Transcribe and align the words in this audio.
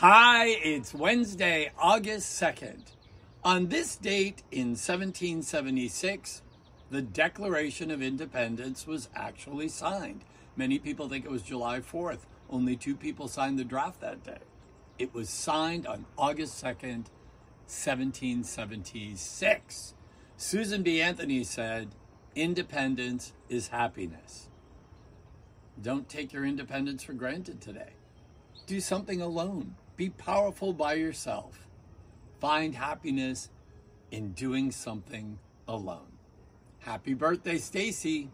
Hi, 0.00 0.46
it's 0.46 0.94
Wednesday, 0.94 1.70
August 1.78 2.40
2nd. 2.40 2.92
On 3.44 3.68
this 3.68 3.96
date 3.96 4.42
in 4.50 4.68
1776, 4.68 6.40
the 6.90 7.02
Declaration 7.02 7.90
of 7.90 8.00
Independence 8.00 8.86
was 8.86 9.10
actually 9.14 9.68
signed. 9.68 10.24
Many 10.56 10.78
people 10.78 11.10
think 11.10 11.26
it 11.26 11.30
was 11.30 11.42
July 11.42 11.80
4th. 11.80 12.20
Only 12.48 12.76
two 12.76 12.96
people 12.96 13.28
signed 13.28 13.58
the 13.58 13.64
draft 13.64 14.00
that 14.00 14.24
day. 14.24 14.38
It 14.98 15.12
was 15.12 15.28
signed 15.28 15.86
on 15.86 16.06
August 16.16 16.64
2nd, 16.64 17.10
1776. 17.68 19.94
Susan 20.38 20.82
B. 20.82 21.02
Anthony 21.02 21.44
said, 21.44 21.88
Independence 22.34 23.34
is 23.50 23.68
happiness. 23.68 24.48
Don't 25.78 26.08
take 26.08 26.32
your 26.32 26.46
independence 26.46 27.02
for 27.02 27.12
granted 27.12 27.60
today. 27.60 27.90
Do 28.66 28.80
something 28.80 29.20
alone. 29.20 29.74
Be 30.00 30.08
powerful 30.08 30.72
by 30.72 30.94
yourself. 30.94 31.68
Find 32.40 32.74
happiness 32.74 33.50
in 34.10 34.32
doing 34.32 34.70
something 34.70 35.38
alone. 35.68 36.16
Happy 36.78 37.12
birthday, 37.12 37.58
Stacy. 37.58 38.30